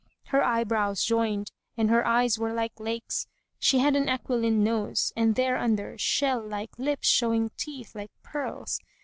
[FN#157] 0.23 0.31
Her 0.31 0.43
eyebrows 0.43 1.03
joined 1.03 1.51
and 1.77 1.91
her 1.91 2.07
eyes 2.07 2.39
were 2.39 2.53
like 2.53 2.79
lakes; 2.79 3.27
she 3.59 3.77
had 3.77 3.95
an 3.95 4.09
aquiline 4.09 4.63
nose 4.63 5.13
and 5.15 5.35
thereunder 5.35 5.95
shell 5.99 6.41
like 6.41 6.71
lips 6.79 7.07
showing 7.07 7.51
teeth 7.55 7.93
like 7.93 8.09
pearls. 8.23 8.79